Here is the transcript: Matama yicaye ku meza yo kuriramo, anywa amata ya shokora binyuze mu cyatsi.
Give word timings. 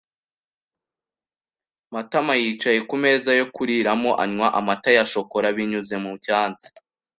Matama 1.93 2.33
yicaye 2.41 2.79
ku 2.89 2.95
meza 3.03 3.29
yo 3.39 3.45
kuriramo, 3.55 4.11
anywa 4.23 4.47
amata 4.59 4.89
ya 4.97 5.03
shokora 5.11 5.47
binyuze 5.57 5.95
mu 6.03 6.11
cyatsi. 6.23 6.67